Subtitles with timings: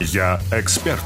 [0.00, 1.02] Я эксперт.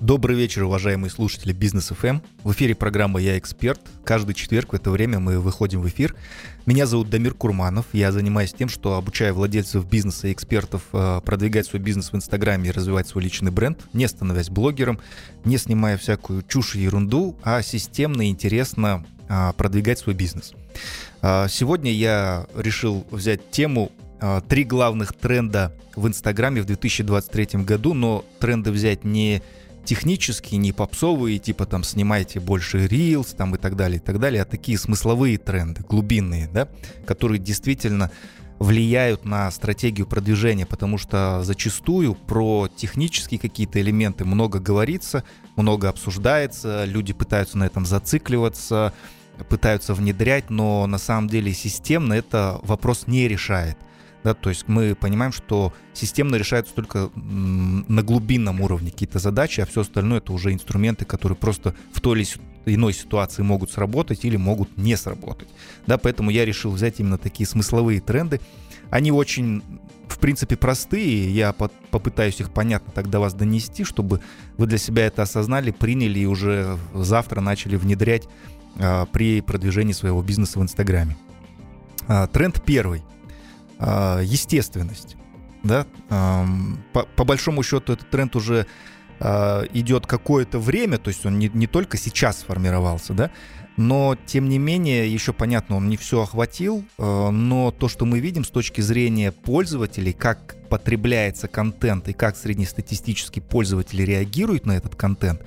[0.00, 2.18] Добрый вечер, уважаемые слушатели Бизнес ФМ.
[2.42, 3.80] В эфире программа «Я эксперт».
[4.04, 6.16] Каждый четверг в это время мы выходим в эфир.
[6.64, 7.86] Меня зовут Дамир Курманов.
[7.92, 12.70] Я занимаюсь тем, что обучаю владельцев бизнеса и экспертов э, продвигать свой бизнес в Инстаграме
[12.70, 14.98] и развивать свой личный бренд, не становясь блогером,
[15.44, 20.52] не снимая всякую чушь и ерунду, а системно и интересно а, продвигать свой бизнес.
[21.22, 23.92] А, сегодня я решил взять тему
[24.48, 29.42] три главных тренда в Инстаграме в 2023 году, но тренды взять не
[29.84, 34.42] технические, не попсовые, типа там снимайте больше рилс там и так далее, и так далее,
[34.42, 36.68] а такие смысловые тренды, глубинные, да,
[37.06, 38.10] которые действительно
[38.58, 45.24] влияют на стратегию продвижения, потому что зачастую про технические какие-то элементы много говорится,
[45.56, 48.92] много обсуждается, люди пытаются на этом зацикливаться,
[49.48, 53.76] пытаются внедрять, но на самом деле системно это вопрос не решает.
[54.26, 59.66] Да, то есть мы понимаем, что системно решаются только на глубинном уровне какие-то задачи, а
[59.66, 62.26] все остальное это уже инструменты, которые просто в той
[62.64, 65.46] или иной ситуации могут сработать или могут не сработать.
[65.86, 68.40] Да, поэтому я решил взять именно такие смысловые тренды.
[68.90, 69.62] Они очень,
[70.08, 71.32] в принципе, простые.
[71.32, 74.22] Я по попытаюсь их понятно так до вас донести, чтобы
[74.58, 78.26] вы для себя это осознали, приняли и уже завтра начали внедрять
[78.80, 81.16] а, при продвижении своего бизнеса в Инстаграме.
[82.08, 83.04] А, тренд первый–
[83.78, 85.16] а, естественность.
[85.62, 85.86] Да?
[86.92, 88.66] По, по большому счету этот тренд уже
[89.18, 93.30] а, идет какое-то время, то есть он не, не только сейчас сформировался, да,
[93.76, 98.20] но тем не менее, еще понятно, он не все охватил, а, но то, что мы
[98.20, 104.96] видим с точки зрения пользователей, как потребляется контент и как среднестатистический пользователь реагирует на этот
[104.96, 105.42] контент,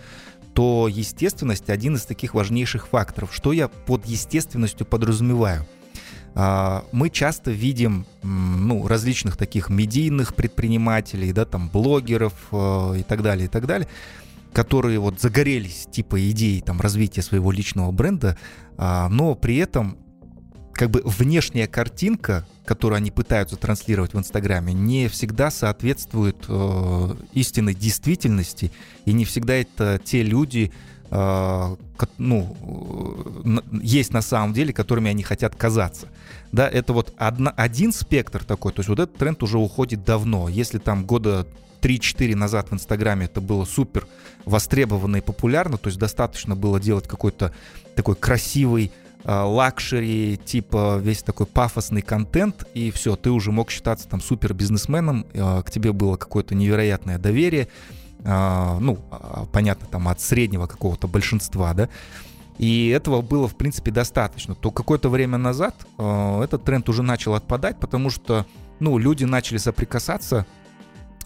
[0.54, 3.34] то естественность один из таких важнейших факторов.
[3.34, 5.66] Что я под естественностью подразумеваю–
[6.36, 13.45] мы часто видим ну, различных таких медийных предпринимателей, да, там, блогеров э, и так далее,
[13.45, 13.88] и так далее,
[14.54, 18.38] которые вот загорелись типа идеей там развития своего личного бренда,
[18.78, 19.98] а, но при этом
[20.73, 27.73] как бы внешняя картинка, которую они пытаются транслировать в Инстаграме, не всегда соответствует э, истинной
[27.73, 28.72] действительности,
[29.04, 30.72] и не всегда это те люди,
[31.11, 32.55] ну,
[33.81, 36.08] есть на самом деле, которыми они хотят казаться.
[36.52, 40.49] Да, это вот одна, один спектр такой, то есть вот этот тренд уже уходит давно.
[40.49, 41.47] Если там года
[41.81, 44.08] 3-4 назад в Инстаграме это было супер
[44.45, 47.53] востребовано и популярно, то есть достаточно было делать какой-то
[47.95, 48.91] такой красивый
[49.23, 54.53] а, luxury, типа весь такой пафосный контент, и все, ты уже мог считаться там супер
[54.53, 57.67] бизнесменом, к тебе было какое-то невероятное доверие,
[58.24, 59.00] ну,
[59.52, 61.90] понятно, там от среднего какого-то большинства, да,
[62.60, 64.54] и этого было, в принципе, достаточно.
[64.54, 68.46] То какое-то время назад э, этот тренд уже начал отпадать, потому что,
[68.82, 70.46] ну, люди начали соприкасаться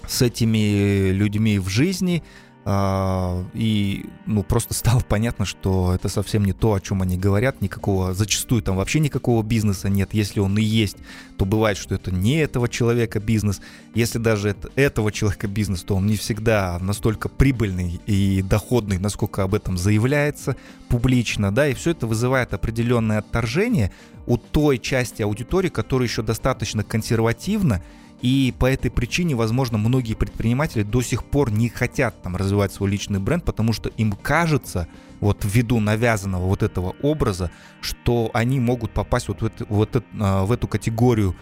[0.08, 6.53] с этими людьми в жизни, а, и ну, просто стало понятно, что это совсем не
[6.53, 7.62] то, о чем они говорят.
[7.62, 10.13] Никакого, зачастую там вообще никакого бизнеса нет.
[10.13, 10.97] Если он и есть,
[11.38, 13.59] то бывает, что это не этого человека бизнес.
[13.94, 19.44] Если даже это этого человека бизнес, то он не всегда настолько прибыльный и доходный, насколько
[19.44, 20.56] об этом заявляется
[20.88, 21.53] публично.
[21.53, 23.91] Да, и все это вызывает определенное отторжение
[24.25, 27.81] у той части аудитории, которая еще достаточно консервативна
[28.23, 32.89] и по этой причине, возможно, многие предприниматели до сих пор не хотят там развивать свой
[32.89, 34.88] личный бренд, потому что им кажется,
[35.19, 37.51] вот ввиду навязанного вот этого образа,
[37.81, 41.35] что они могут попасть вот в, это, вот это, а, в эту категорию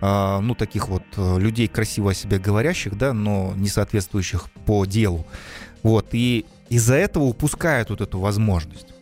[0.00, 4.84] а, ну, таких вот э, людей, красиво о себе говорящих, да, но не соответствующих по
[4.84, 5.26] делу.
[5.82, 8.94] Вот, и из-за этого упускают вот эту возможность.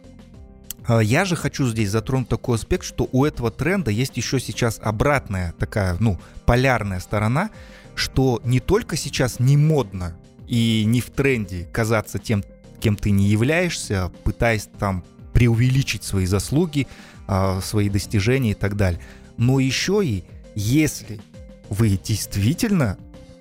[0.89, 4.81] А, я же хочу здесь затронуть такой аспект, что у этого тренда есть еще сейчас
[4.83, 7.51] обратная такая, ну, полярная сторона,
[7.95, 10.17] что не только сейчас не модно
[10.47, 12.43] и не в тренде казаться тем,
[12.81, 15.05] кем ты не являешься, пытаясь там
[15.35, 16.89] преувеличить свои заслуги,
[17.27, 19.01] а, свои достижения и так далее,
[19.37, 20.25] но еще и
[20.55, 21.21] если
[21.69, 22.97] вы действительно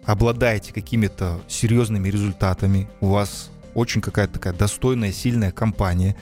[0.05, 6.15] обладаете какими-то серьезными результатами, у вас очень какая-то такая достойная, сильная компания,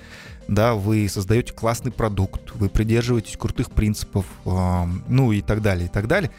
[0.47, 5.89] да, вы создаете классный продукт, вы придерживаетесь крутых принципов, э, ну и так далее, и
[5.89, 6.31] так далее,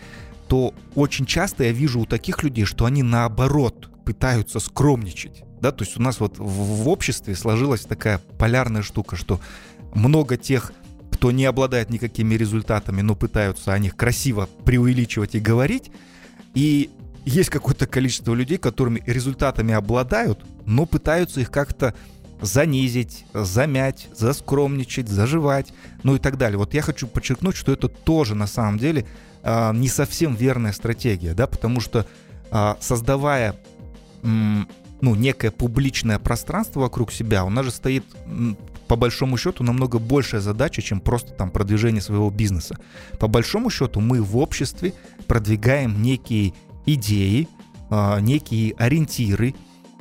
[0.49, 5.43] то очень часто я вижу у таких людей, что они наоборот пытаются скромничать.
[5.61, 9.41] Да, то есть у нас вот в, в обществе сложилась такая полярная штука, что
[9.95, 10.73] много тех,
[11.11, 15.91] кто не обладает никакими результатами, но пытаются о них красиво преувеличивать и говорить,
[16.55, 16.91] и
[17.25, 21.95] есть какое-то количество людей, которыми результатами обладают, но пытаются их как-то
[22.41, 25.73] занизить, замять, заскромничать, заживать,
[26.03, 26.59] ну и так далее.
[26.59, 29.07] Вот я хочу подчеркнуть, что это тоже на самом деле
[29.43, 32.07] а, не совсем верная стратегия, да, потому что
[32.51, 33.57] а, создавая
[34.23, 38.05] ну, некое публичное пространство вокруг себя, у нас же стоит
[38.89, 42.79] по большому счету намного большая задача, чем просто там продвижение своего бизнеса.
[43.19, 44.93] По большому счету мы в обществе
[45.27, 46.55] продвигаем некие
[46.87, 47.49] идеи,
[47.91, 49.55] а, некие ориентиры,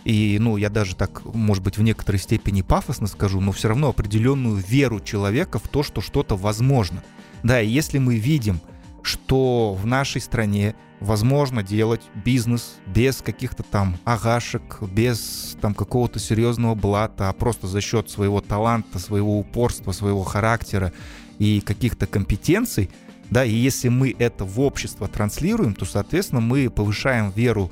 [0.06, 3.90] и, ну, я даже так, может быть, в некоторой степени пафосно скажу, но все равно
[3.90, 7.04] определенную веру человека в то, что что-то возможно.
[7.42, 8.62] Да, и если мы видим,
[9.02, 16.76] что в нашей стране возможно делать бизнес без каких-то там агашек, без там какого-то серьезного
[16.76, 20.94] блата, а просто за счет своего таланта, своего упорства, своего характера
[21.40, 22.92] и каких-то компетенций,
[23.32, 27.72] да, и если мы это в общество транслируем, то, соответственно, мы повышаем веру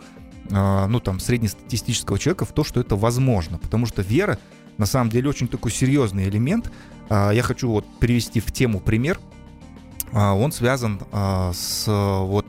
[0.49, 3.57] ну, там, среднестатистического человека в то, что это возможно.
[3.57, 4.39] Потому что вера,
[4.77, 6.71] на самом деле, очень такой серьезный элемент.
[7.09, 9.19] А, я хочу вот привести в тему пример.
[10.11, 10.99] А, он связан
[11.53, 12.47] с вот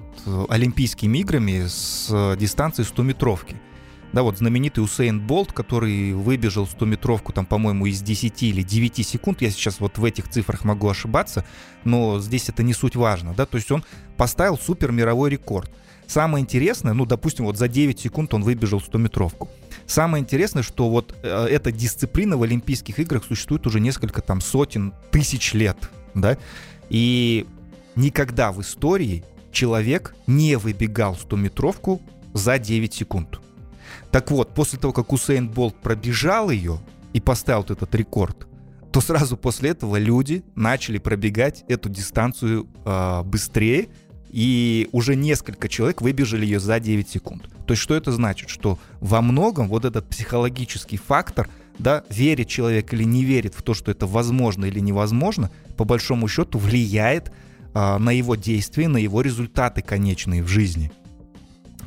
[0.49, 3.56] Олимпийскими играми, с дистанцией 100-метровки.
[4.12, 9.43] Да, вот знаменитый Усейн Болт, который выбежал 100-метровку, там, по-моему, из 10 или 9 секунд.
[9.43, 11.44] Я сейчас вот в этих цифрах могу ошибаться,
[11.82, 13.85] но здесь это не суть важно, да, то есть он
[14.17, 15.73] поставил супер мировой рекорд.
[16.06, 19.49] Самое интересное, ну, допустим, вот за 9 секунд он выбежал 100-метровку.
[19.87, 24.95] Самое интересное, что вот э, эта дисциплина в Олимпийских играх существует уже несколько там сотен
[25.11, 25.77] тысяч лет,
[26.15, 26.39] да,
[26.89, 27.47] и
[27.97, 32.01] никогда в истории человек не выбегал 100-метровку
[32.33, 33.41] за 9 секунд.
[34.11, 36.79] Так вот, после того, как Усейн Болт пробежал ее
[37.12, 38.47] и поставил вот этот рекорд,
[38.93, 43.89] то сразу после этого люди начали пробегать эту дистанцию э, быстрее,
[44.34, 47.48] и уже несколько человек выбежали ее за 9 секунд.
[47.66, 48.48] То есть что это значит?
[48.48, 51.48] Что во многом вот этот психологический фактор,
[51.78, 56.26] да, верит человек или не верит в то, что это возможно или невозможно, по большому
[56.26, 57.31] счету влияет
[57.75, 60.90] а, на его действия, на его результаты конечные в жизни.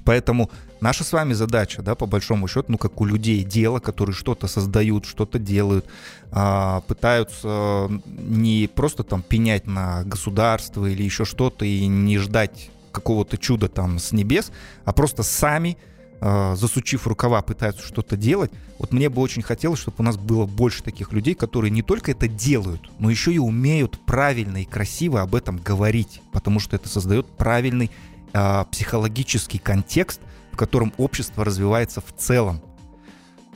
[0.08, 0.50] Поэтому
[0.80, 4.48] наша с вами задача, да, по большому счету, ну, как у людей, дело, которые что-то
[4.48, 5.86] создают, что-то делают,
[6.32, 13.38] а, пытаются не просто там пенять на государство или еще что-то и не ждать какого-то
[13.38, 14.54] чуда там с небес,
[14.86, 15.78] а просто сами
[16.22, 18.52] а, засучив рукава, пытаются что-то делать.
[18.80, 22.12] Вот мне бы очень хотелось, чтобы у нас было больше таких людей, которые не только
[22.12, 26.88] это делают, но еще и умеют правильно и красиво об этом говорить, потому что это
[26.88, 27.92] создает правильный
[28.34, 30.22] э, психологический контекст,
[30.52, 32.62] в котором общество развивается в целом.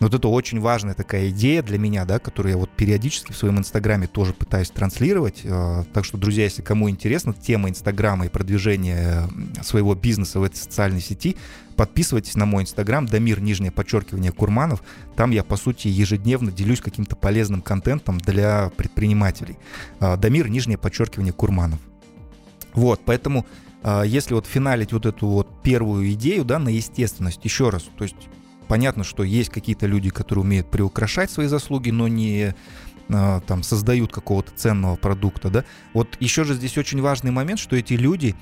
[0.01, 3.59] Вот это очень важная такая идея для меня, да, которую я вот периодически в своем
[3.59, 5.41] инстаграме тоже пытаюсь транслировать.
[5.43, 9.29] Э, так что, друзья, если кому интересна тема инстаграма и продвижения
[9.61, 11.37] своего бизнеса в этой социальной сети,
[11.75, 14.81] подписывайтесь на мой инстаграм, Дамир, нижнее подчеркивание, Курманов.
[15.15, 19.59] Там я, по сути, ежедневно делюсь каким-то полезным контентом для предпринимателей.
[19.99, 21.79] Э, Дамир, нижнее подчеркивание, Курманов.
[22.73, 23.70] Вот, поэтому а,
[24.05, 28.29] если вот финалить вот эту вот первую идею, да, на естественность, еще раз, то есть
[28.67, 32.55] понятно, что есть какие-то люди, которые умеют приукрашать свои заслуги, но не
[33.09, 35.65] а, там создают какого-то ценного продукта, да.
[35.93, 38.35] Вот еще же здесь очень важный момент, что эти люди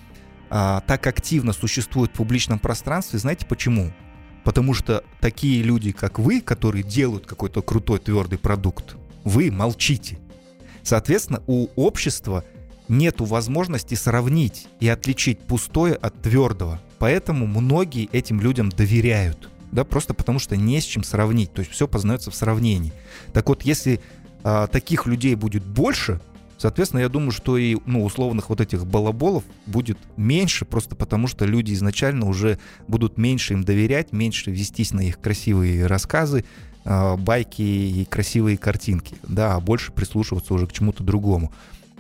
[0.50, 3.92] а, так активно существуют в публичном пространстве, знаете почему?
[4.44, 10.20] Потому что такие люди, как вы, которые делают какой-то крутой твердый продукт, вы молчите.
[10.84, 12.46] Соответственно, у общества
[12.90, 16.82] нету возможности сравнить и отличить пустое от твердого.
[16.98, 19.50] Поэтому многие этим людям доверяют.
[19.72, 21.54] Да, просто потому что не с чем сравнить.
[21.54, 22.92] То есть все познается в сравнении.
[23.34, 24.02] Так вот, если
[24.44, 26.20] а, таких людей будет больше,
[26.58, 31.46] соответственно, я думаю, что и ну, условных вот этих балаболов будет меньше, просто потому что
[31.46, 36.46] люди изначально уже будут меньше им доверять, меньше вестись на их красивые рассказы,
[36.84, 41.52] а, байки и красивые картинки, да, а больше прислушиваться уже к чему-то другому.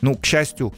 [0.01, 0.73] Ну, к счастью,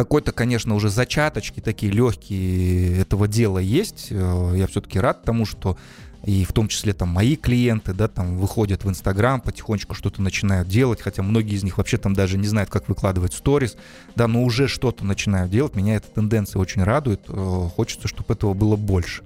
[0.00, 4.06] какой-то, конечно, уже зачаточки такие легкие этого дела есть.
[4.08, 5.76] Э, я все-таки рад тому, что
[6.24, 10.68] и в том числе там мои клиенты, да, там выходят в Инстаграм, потихонечку что-то начинают
[10.68, 13.76] делать, хотя многие из них вообще там даже не знают, как выкладывать сторис,
[14.16, 15.76] да, но уже что-то начинают делать.
[15.76, 17.20] Меня эта тенденция очень радует.
[17.28, 19.22] Э, хочется, чтобы этого было больше.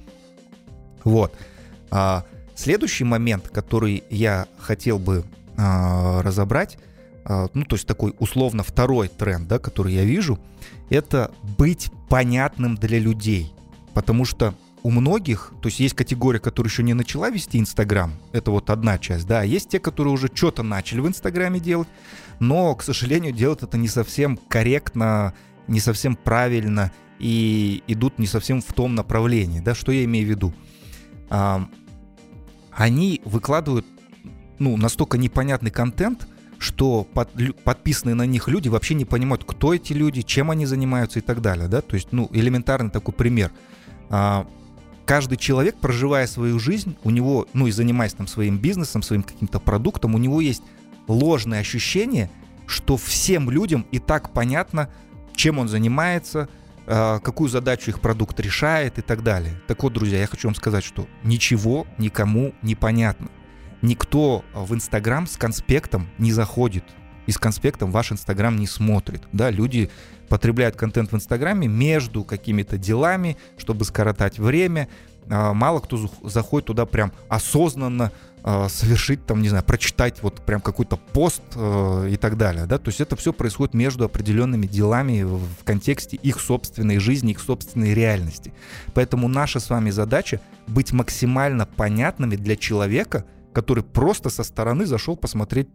[1.04, 1.32] Вот.
[1.92, 2.24] А
[2.56, 5.24] следующий момент, который я хотел бы
[5.56, 6.78] а, разобрать,
[7.26, 10.38] ну, то есть такой условно второй тренд, да, который я вижу,
[10.90, 13.52] это быть понятным для людей.
[13.94, 18.50] Потому что у многих, то есть есть категория, которая еще не начала вести Инстаграм, это
[18.50, 21.88] вот одна часть, да, а есть те, которые уже что-то начали в Инстаграме делать,
[22.38, 25.32] но, к сожалению, делают это не совсем корректно,
[25.68, 30.30] не совсем правильно и идут не совсем в том направлении, да, что я имею в
[30.30, 30.54] виду.
[31.30, 31.66] А,
[32.70, 33.86] они выкладывают
[34.58, 36.28] ну, настолько непонятный контент,
[36.64, 37.28] что под,
[37.62, 41.42] подписанные на них люди вообще не понимают, кто эти люди, чем они занимаются и так
[41.42, 43.52] далее, да, то есть, ну, элементарный такой пример.
[44.08, 44.46] А,
[45.04, 49.60] каждый человек, проживая свою жизнь, у него, ну, и занимаясь там своим бизнесом, своим каким-то
[49.60, 50.62] продуктом, у него есть
[51.06, 52.30] ложное ощущение,
[52.66, 54.88] что всем людям и так понятно,
[55.34, 56.48] чем он занимается,
[56.86, 59.60] а, какую задачу их продукт решает и так далее.
[59.68, 63.28] Так вот, друзья, я хочу вам сказать, что ничего никому не понятно.
[63.84, 66.84] Никто в Инстаграм с конспектом не заходит
[67.26, 69.22] и с конспектом ваш Инстаграм не смотрит.
[69.32, 69.90] Да, люди
[70.30, 74.88] потребляют контент в Инстаграме между какими-то делами, чтобы скоротать время.
[75.28, 78.10] А, мало кто заходит туда прям осознанно
[78.42, 82.78] а, совершить, там, не знаю, прочитать вот прям какой-то пост э, и так далее, да,
[82.78, 87.94] то есть это все происходит между определенными делами в контексте их собственной жизни, их собственной
[87.94, 88.52] реальности.
[88.92, 93.24] Поэтому наша с вами задача быть максимально понятными для человека,
[93.54, 95.68] который просто со стороны зашел посмотреть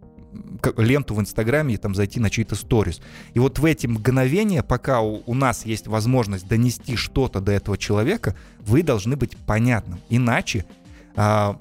[0.77, 3.01] ленту в Инстаграме и там зайти на чьи-то сторис.
[3.33, 7.77] И вот в эти мгновения, пока у, у нас есть возможность донести что-то до этого
[7.77, 9.99] человека, вы должны быть понятным.
[10.09, 10.65] Иначе
[11.15, 11.57] а,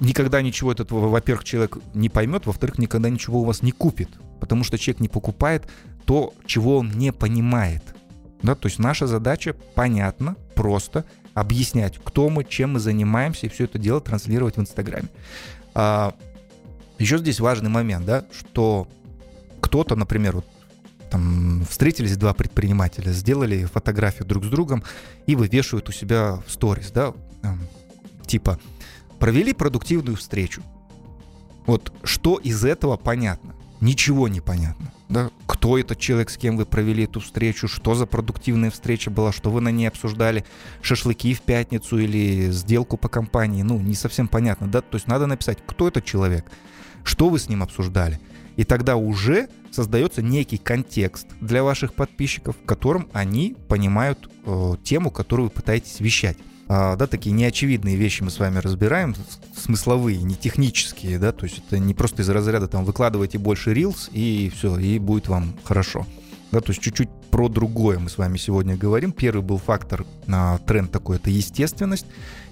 [0.00, 4.08] никогда ничего этого, во-первых, человек не поймет, во-вторых, никогда ничего у вас не купит.
[4.40, 5.68] Потому что человек не покупает
[6.04, 7.82] то, чего он не понимает.
[8.42, 13.64] Да, то есть наша задача понятно, просто объяснять, кто мы, чем мы занимаемся, и все
[13.64, 15.08] это дело транслировать в Инстаграме.
[15.74, 16.14] А,
[16.98, 18.88] еще здесь важный момент, да, что
[19.60, 20.46] кто-то, например, вот
[21.10, 24.84] там встретились два предпринимателя, сделали фотографию друг с другом
[25.26, 27.14] и вывешивают у себя в сторис, да,
[28.26, 28.58] типа
[29.18, 30.62] провели продуктивную встречу.
[31.66, 33.54] Вот что из этого понятно?
[33.80, 34.92] Ничего не понятно.
[35.14, 35.30] Да?
[35.46, 39.48] Кто этот человек, с кем вы провели эту встречу, что за продуктивная встреча была, что
[39.48, 40.44] вы на ней обсуждали,
[40.82, 45.26] шашлыки в пятницу или сделку по компании, ну, не совсем понятно, да, то есть надо
[45.26, 46.44] написать, кто этот человек,
[47.04, 48.18] что вы с ним обсуждали.
[48.56, 55.12] И тогда уже создается некий контекст для ваших подписчиков, в котором они понимают э, тему,
[55.12, 56.38] которую вы пытаетесь вещать.
[56.68, 59.14] А, да, такие неочевидные вещи мы с вами разбираем,
[59.56, 64.08] смысловые, не технические, да, то есть это не просто из разряда там выкладывайте больше рилс
[64.12, 66.06] и все, и будет вам хорошо.
[66.52, 69.10] Да, то есть чуть-чуть про другое мы с вами сегодня говорим.
[69.10, 72.06] Первый был фактор, а, тренд такой, это естественность.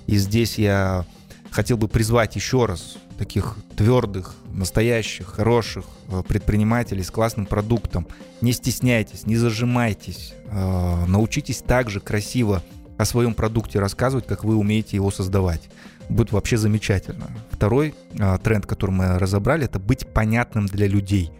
[0.07, 1.07] И здесь я
[1.52, 8.09] хотел бы призвать еще раз таких твердых, настоящих, хороших э, предпринимателей с классным продуктом.
[8.40, 12.62] Не стесняйтесь, не зажимайтесь, э, научитесь также красиво
[13.02, 15.68] о своем продукте рассказывать, как вы умеете его создавать.
[16.09, 17.30] Будет вообще замечательно.
[17.50, 21.30] Второй э, тренд, который мы разобрали, это быть понятным для людей.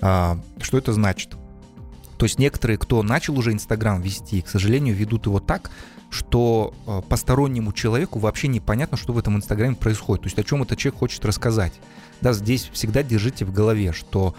[0.00, 1.30] Что это значит?
[2.18, 5.70] То есть некоторые, кто начал уже Инстаграм вести, к сожалению, ведут его так,
[6.10, 10.22] что э, постороннему человеку вообще непонятно, что в этом Инстаграме происходит.
[10.22, 11.72] То есть о чем этот человек хочет рассказать.
[12.20, 14.34] Да, здесь всегда держите в голове, что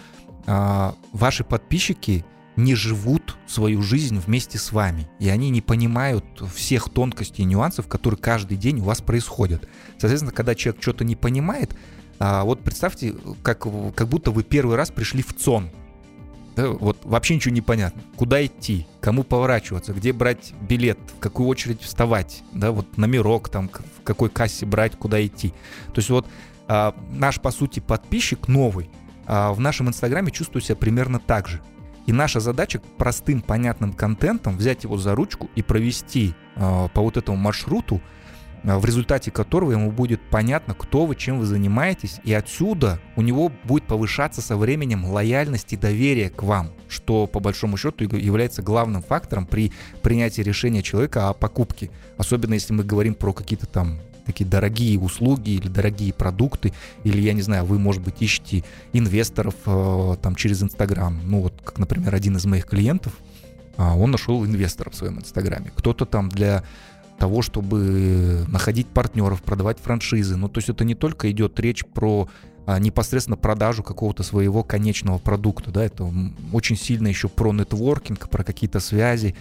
[0.48, 2.24] э, ваши подписчики
[2.56, 7.88] не живут свою жизнь вместе с вами, и они не понимают всех тонкостей и нюансов,
[7.88, 9.68] которые каждый день у вас происходят.
[9.98, 11.76] Соответственно, когда человек что-то не понимает,
[12.20, 15.70] э, вот представьте, как, как будто вы первый раз пришли в ЦОН,
[16.56, 18.02] да, вот вообще ничего не понятно.
[18.16, 23.70] Куда идти, кому поворачиваться, где брать билет, в какую очередь вставать, да, вот номерок там,
[23.70, 25.50] в какой кассе брать, куда идти.
[25.94, 26.28] То есть вот
[26.68, 28.90] а, наш, по сути, подписчик новый
[29.28, 31.62] а, в нашем инстаграме чувствует себя примерно так же.
[32.06, 37.18] И наша задача простым, понятным контентом взять его за ручку и провести а, по вот
[37.18, 38.02] этому маршруту,
[38.64, 43.22] а, в результате которого ему будет понятно, кто вы, чем вы занимаетесь, и отсюда у
[43.22, 48.62] него будет повышаться со временем лояльность и доверие к вам, что по большому счету является
[48.62, 49.72] главным фактором при
[50.04, 55.52] принятии решения человека о покупке, особенно если мы говорим про какие-то там такие дорогие услуги
[55.52, 58.64] или дорогие продукты, или, я не знаю, вы, может быть, ищете
[58.94, 61.20] инвесторов э, там через Инстаграм.
[61.24, 63.14] Ну вот, как, например, один из моих клиентов,
[63.78, 65.72] э, он нашел инвестора в своем Инстаграме.
[65.76, 66.64] Кто-то там для
[67.18, 70.36] того, чтобы находить партнеров, продавать франшизы.
[70.36, 72.28] Ну, то есть это не только идет речь про
[72.66, 76.12] а, непосредственно продажу какого-то своего конечного продукта, да, это
[76.52, 79.36] очень сильно еще про нетворкинг, про какие-то связи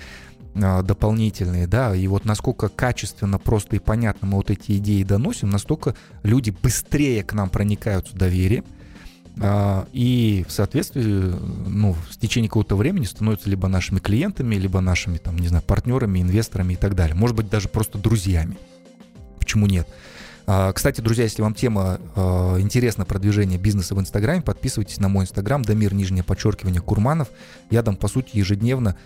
[0.54, 5.94] дополнительные, да, и вот насколько качественно, просто и понятно мы вот эти идеи доносим, настолько
[6.22, 8.64] люди быстрее к нам проникаются доверием,
[9.40, 15.18] а, и в соответствии, ну, в течение какого-то времени становятся либо нашими клиентами, либо нашими,
[15.18, 17.16] там, не знаю, партнерами, инвесторами и так далее.
[17.16, 18.56] Может быть, даже просто друзьями.
[19.38, 19.88] Почему нет?
[20.46, 25.24] А, кстати, друзья, если вам тема а, интересна продвижение бизнеса в Инстаграме, подписывайтесь на мой
[25.24, 27.28] Инстаграм, Дамир, нижнее подчеркивание, Курманов.
[27.70, 28.96] Я там, по сути, ежедневно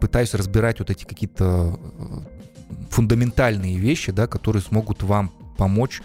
[0.00, 1.78] пытаюсь разбирать вот эти какие-то
[2.90, 6.02] фундаментальные вещи, да, которые смогут вам помочь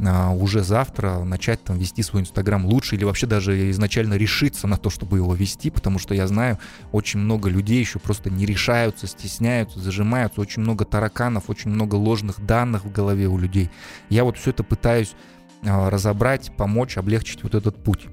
[0.00, 4.76] а, уже завтра начать там вести свой Инстаграм лучше или вообще даже изначально решиться на
[4.76, 6.58] то, чтобы его вести, потому что я знаю,
[6.92, 12.44] очень много людей еще просто не решаются, стесняются, зажимаются, очень много тараканов, очень много ложных
[12.44, 13.70] данных в голове у людей.
[14.08, 15.14] Я вот все это пытаюсь
[15.64, 18.06] а, разобрать, помочь, облегчить вот этот путь.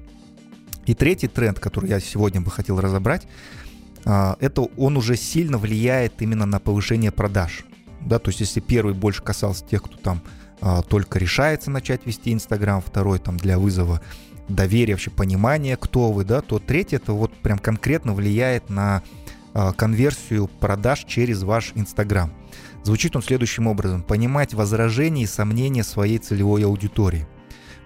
[0.86, 3.65] И третий тренд, который я сегодня бы хотел разобрать, а,
[4.06, 7.64] это он уже сильно влияет именно на повышение продаж.
[8.00, 10.22] Да, то есть если первый больше касался тех, кто там
[10.60, 14.00] а, только решается начать вести Инстаграм, второй там для вызова
[14.48, 19.02] доверия, вообще понимания, кто вы, да, то третий это вот прям конкретно влияет на
[19.54, 22.32] а, конверсию продаж через ваш Инстаграм.
[22.84, 24.02] Звучит он следующим образом.
[24.02, 27.26] Понимать возражения и сомнения своей целевой аудитории.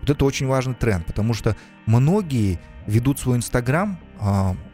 [0.02, 4.09] Вот это очень важный тренд, потому что многие ведут свой Инстаграм а,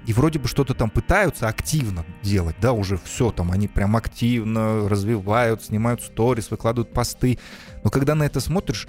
[0.06, 4.88] и вроде бы что-то там пытаются активно делать, да, уже все там, они прям активно
[4.88, 7.38] развивают, снимают сторис, выкладывают посты.
[7.84, 8.88] Но когда на это смотришь,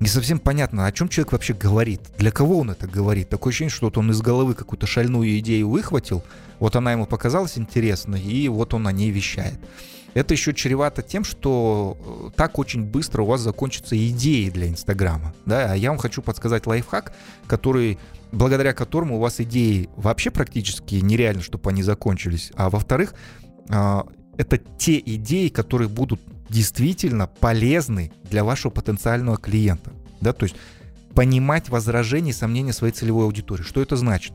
[0.00, 3.28] не совсем понятно, о чем человек вообще говорит, для кого он это говорит.
[3.28, 6.24] Такое ощущение, что вот он из головы какую-то шальную идею выхватил,
[6.58, 9.60] вот она ему показалась интересной, и вот он о ней вещает.
[10.14, 15.34] Это еще чревато тем, что э, так очень быстро у вас закончатся идеи для Инстаграма.
[15.46, 15.72] Да?
[15.72, 17.14] А я вам хочу подсказать лайфхак,
[17.46, 17.98] который
[18.32, 22.50] благодаря которому у вас идеи вообще практически нереально, чтобы они закончились.
[22.56, 23.14] А во-вторых,
[23.68, 29.92] а, это те идеи, которые будут действительно полезны для вашего потенциального клиента.
[30.20, 30.56] Да, то есть
[31.14, 33.62] понимать возражения и сомнения своей целевой аудитории.
[33.62, 34.32] Что это значит?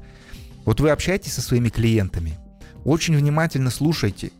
[0.65, 2.37] Вот вы общаетесь со своими клиентами,
[2.83, 4.31] очень внимательно слушайте,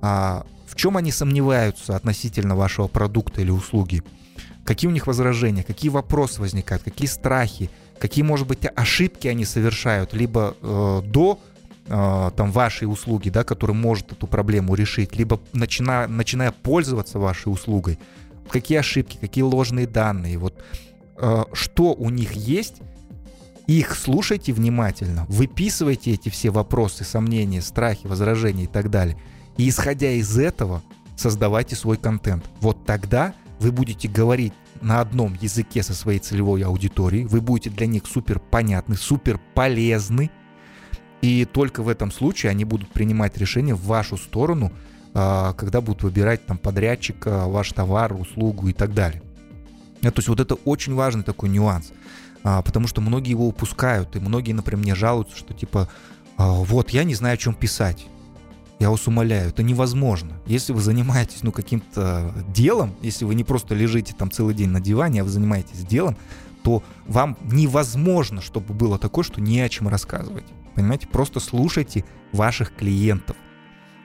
[0.00, 4.02] а, в чем они сомневаются относительно вашего продукта или услуги,
[4.64, 7.70] какие у них возражения, какие вопросы возникают, какие страхи,
[8.02, 11.38] какие, может быть, ошибки они совершают, либо э, до
[11.86, 17.52] э, там вашей услуги, да, который может эту проблему решить, либо начиная, начиная пользоваться вашей
[17.52, 18.00] услугой,
[18.50, 20.60] какие ошибки, какие ложные данные, вот
[21.16, 22.78] э, что у них есть,
[23.68, 29.16] их слушайте внимательно, выписывайте эти все вопросы, сомнения, страхи, возражения и так далее.
[29.56, 30.82] И исходя из этого,
[31.16, 32.44] создавайте свой контент.
[32.60, 37.86] Вот тогда вы будете говорить на одном языке со своей целевой аудиторией, вы будете для
[37.86, 40.30] них супер понятны, супер полезны,
[41.20, 44.72] и только в этом случае они будут принимать решение в вашу сторону,
[45.14, 49.22] а, когда будут выбирать там подрядчика, ваш товар, услугу и так далее.
[50.00, 51.92] То есть вот это очень важный такой нюанс,
[52.42, 55.88] а, потому что многие его упускают, и многие, например, мне жалуются, что типа,
[56.36, 58.06] «А, вот, я не знаю, о чем писать.
[58.82, 60.40] Я вас умоляю, это невозможно.
[60.44, 64.80] Если вы занимаетесь, ну, каким-то делом, если вы не просто лежите там целый день на
[64.80, 66.16] диване, а вы занимаетесь делом,
[66.64, 70.46] то вам невозможно, чтобы было такое, что не о чем рассказывать.
[70.74, 71.06] Понимаете?
[71.06, 73.36] Просто слушайте ваших клиентов.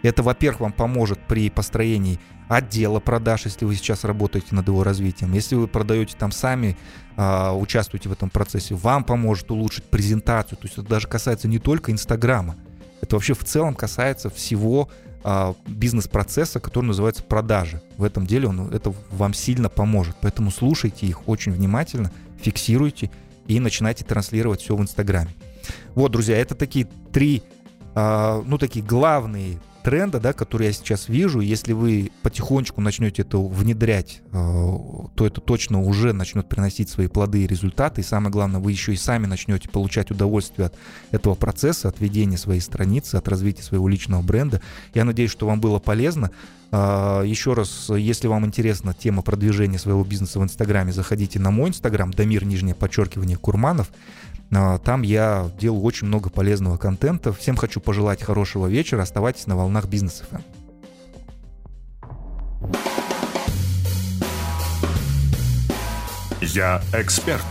[0.03, 5.33] Это, во-первых, вам поможет при построении отдела продаж, если вы сейчас работаете над его развитием.
[5.33, 6.77] Если вы продаете там сами,
[7.15, 10.55] э, участвуете в этом процессе, вам поможет улучшить презентацию.
[10.59, 12.57] То есть это даже касается не только Инстаграма.
[13.01, 14.89] Это вообще в целом касается всего
[15.23, 17.81] а, бизнес-процесса, который называется продажи.
[17.97, 20.15] В этом деле он, это вам сильно поможет.
[20.21, 23.11] Поэтому слушайте их очень внимательно, фиксируйте
[23.47, 25.31] и начинайте транслировать все в Инстаграме.
[25.95, 27.43] Вот, друзья, это такие три,
[27.93, 33.37] а, ну, такие главные тренда, да, который я сейчас вижу, если вы потихонечку начнете это
[33.37, 38.01] внедрять, э, то это точно уже начнет приносить свои плоды и результаты.
[38.01, 40.75] И самое главное, вы еще и сами начнете получать удовольствие от
[41.11, 44.61] этого процесса, от ведения своей страницы, от развития своего личного бренда.
[44.93, 46.31] Я надеюсь, что вам было полезно.
[46.73, 51.69] Э, еще раз, если вам интересна тема продвижения своего бизнеса в Инстаграме, заходите на мой
[51.69, 53.89] Инстаграм, Дамир, нижнее подчеркивание, Курманов.
[54.51, 57.33] А, там я делаю очень много полезного контента.
[57.33, 59.01] Всем хочу пожелать хорошего вечера.
[59.01, 60.25] Оставайтесь на волнах бизнеса.
[66.41, 67.45] Я эксперт.